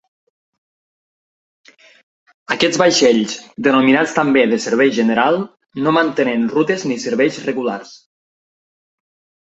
Aquests 2.55 2.79
vaixells, 2.83 3.35
denominats 3.67 4.15
també 4.15 4.45
de 4.53 4.59
servei 4.65 4.91
general, 5.01 5.37
no 5.85 5.95
mantenen 5.99 6.49
rutes 6.57 6.87
ni 6.93 6.99
serveis 7.07 7.39
regulars. 7.51 7.93